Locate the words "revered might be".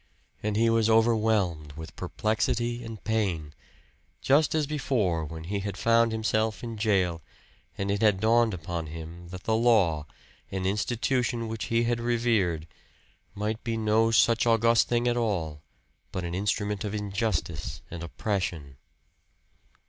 11.99-13.77